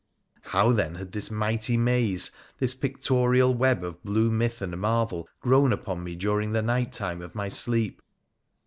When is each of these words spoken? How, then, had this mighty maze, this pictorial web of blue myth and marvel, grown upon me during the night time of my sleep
How, 0.45 0.71
then, 0.71 0.95
had 0.95 1.11
this 1.11 1.29
mighty 1.29 1.77
maze, 1.77 2.31
this 2.57 2.73
pictorial 2.73 3.53
web 3.53 3.83
of 3.83 4.01
blue 4.03 4.31
myth 4.31 4.59
and 4.63 4.75
marvel, 4.79 5.27
grown 5.41 5.71
upon 5.71 6.03
me 6.03 6.15
during 6.15 6.53
the 6.53 6.63
night 6.63 6.91
time 6.91 7.21
of 7.21 7.35
my 7.35 7.49
sleep 7.49 8.01